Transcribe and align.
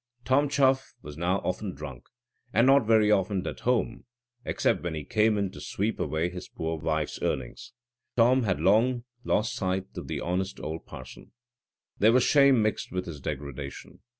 Tom 0.25 0.49
Chuff 0.49 0.95
was 1.03 1.15
now 1.15 1.37
often 1.43 1.75
drunk, 1.75 2.05
and 2.51 2.65
not 2.65 2.87
very 2.87 3.11
often 3.11 3.45
at 3.45 3.59
home, 3.59 4.05
except 4.43 4.81
when 4.81 4.95
he 4.95 5.03
came 5.03 5.37
in 5.37 5.51
to 5.51 5.61
sweep 5.61 5.99
away 5.99 6.27
his 6.27 6.47
poor 6.49 6.79
wife's 6.79 7.21
earnings. 7.21 7.73
Tom 8.17 8.41
had 8.41 8.59
long 8.59 9.03
lost 9.23 9.53
sight 9.53 9.95
of 9.95 10.07
the 10.07 10.19
honest 10.19 10.59
old 10.59 10.87
parson. 10.87 11.33
There 11.99 12.13
was 12.13 12.23
shame 12.23 12.63
mixed 12.63 12.91
with 12.91 13.05
his 13.05 13.21
degradation. 13.21 13.99